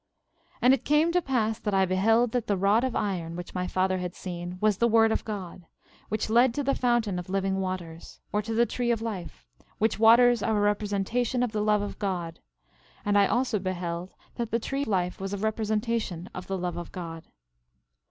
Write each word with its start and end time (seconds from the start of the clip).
11:25 0.33 0.37
And 0.63 0.73
it 0.73 0.83
came 0.83 1.11
to 1.11 1.21
pass 1.21 1.59
that 1.59 1.75
I 1.75 1.85
beheld 1.85 2.31
that 2.31 2.47
the 2.47 2.57
rod 2.57 2.83
of 2.83 2.95
iron, 2.95 3.35
which 3.35 3.53
my 3.53 3.67
father 3.67 3.99
had 3.99 4.15
seen, 4.15 4.57
was 4.59 4.77
the 4.77 4.87
word 4.87 5.11
of 5.11 5.23
God, 5.23 5.67
which 6.09 6.27
led 6.27 6.55
to 6.55 6.63
the 6.63 6.73
fountain 6.73 7.19
of 7.19 7.29
living 7.29 7.57
waters, 7.59 8.19
or 8.33 8.41
to 8.41 8.55
the 8.55 8.65
tree 8.65 8.89
of 8.89 9.03
life; 9.03 9.45
which 9.77 9.99
waters 9.99 10.41
are 10.41 10.57
a 10.57 10.59
representation 10.59 11.43
of 11.43 11.51
the 11.51 11.61
love 11.61 11.83
of 11.83 11.99
God; 11.99 12.39
and 13.05 13.15
I 13.15 13.27
also 13.27 13.59
beheld 13.59 14.15
that 14.37 14.49
the 14.49 14.57
tree 14.57 14.81
of 14.81 14.87
life 14.87 15.21
was 15.21 15.35
a 15.35 15.37
representation 15.37 16.31
of 16.33 16.47
the 16.47 16.57
love 16.57 16.77
of 16.77 16.91
God. 16.91 17.25